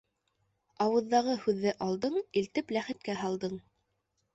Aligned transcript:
Ауыҙҙағы 0.85 1.37
һүҙҙе 1.45 1.75
алдың, 1.91 2.19
илтеп 2.43 2.77
ләхеткә 2.79 3.23
һалдың. 3.25 3.61